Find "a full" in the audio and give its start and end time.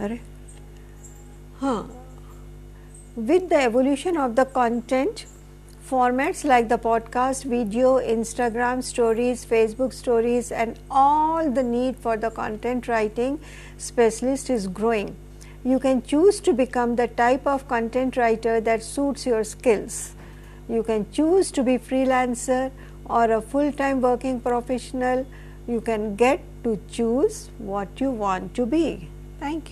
23.30-23.72